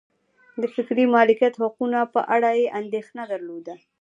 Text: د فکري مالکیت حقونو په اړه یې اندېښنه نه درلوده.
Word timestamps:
د 0.61 0.63
فکري 0.75 1.05
مالکیت 1.15 1.53
حقونو 1.61 2.01
په 2.13 2.19
اړه 2.35 2.49
یې 2.59 2.73
اندېښنه 2.79 3.23
نه 3.25 3.25
درلوده. 3.31 3.75